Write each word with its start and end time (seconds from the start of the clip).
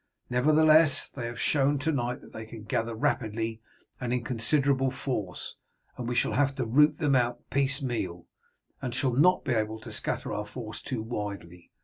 Nevertheless, 0.31 1.07
they 1.11 1.27
have 1.27 1.39
shown 1.39 1.77
to 1.77 1.91
night 1.91 2.21
that 2.21 2.33
they 2.33 2.47
can 2.47 2.63
gather 2.63 2.95
rapidly 2.95 3.61
and 3.99 4.11
in 4.11 4.23
considerable 4.23 4.89
force, 4.89 5.57
and 5.95 6.09
we 6.09 6.15
shall 6.15 6.31
have 6.33 6.55
to 6.55 6.65
root 6.65 6.97
them 6.97 7.15
out 7.15 7.47
piecemeal, 7.51 8.25
and 8.81 8.95
shall 8.95 9.13
not 9.13 9.45
be 9.45 9.51
able 9.53 9.79
to 9.81 9.91
scatter 9.91 10.33
our 10.33 10.47
force 10.47 10.81
too 10.81 11.03
widely. 11.03 11.69